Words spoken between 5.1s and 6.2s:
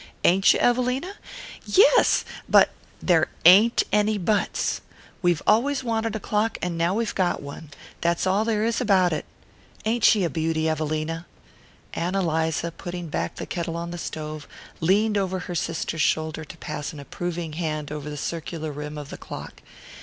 We've always wanted a